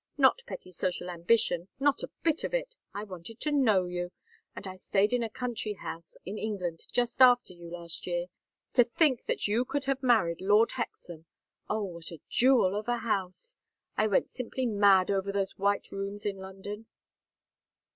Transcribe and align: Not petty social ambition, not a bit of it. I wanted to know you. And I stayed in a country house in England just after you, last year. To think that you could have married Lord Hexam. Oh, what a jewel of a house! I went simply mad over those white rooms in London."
Not 0.17 0.41
petty 0.47 0.71
social 0.71 1.11
ambition, 1.11 1.67
not 1.79 2.01
a 2.01 2.09
bit 2.23 2.43
of 2.43 2.55
it. 2.55 2.73
I 2.91 3.03
wanted 3.03 3.39
to 3.41 3.51
know 3.51 3.85
you. 3.85 4.11
And 4.55 4.65
I 4.65 4.75
stayed 4.75 5.13
in 5.13 5.21
a 5.21 5.29
country 5.29 5.73
house 5.73 6.17
in 6.25 6.39
England 6.39 6.87
just 6.91 7.21
after 7.21 7.53
you, 7.53 7.69
last 7.69 8.07
year. 8.07 8.25
To 8.73 8.83
think 8.83 9.25
that 9.25 9.47
you 9.47 9.63
could 9.63 9.85
have 9.85 10.01
married 10.01 10.41
Lord 10.41 10.71
Hexam. 10.71 11.27
Oh, 11.69 11.83
what 11.83 12.09
a 12.11 12.19
jewel 12.27 12.75
of 12.75 12.87
a 12.87 12.97
house! 12.97 13.57
I 13.95 14.07
went 14.07 14.31
simply 14.31 14.65
mad 14.65 15.11
over 15.11 15.31
those 15.31 15.51
white 15.55 15.91
rooms 15.91 16.25
in 16.25 16.37
London." 16.37 16.87